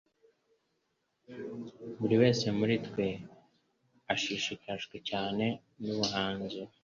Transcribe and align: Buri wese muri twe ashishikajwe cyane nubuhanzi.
Buri 1.99 2.15
wese 2.21 2.45
muri 2.57 2.75
twe 2.87 3.07
ashishikajwe 4.13 4.95
cyane 5.09 5.45
nubuhanzi. 5.83 6.61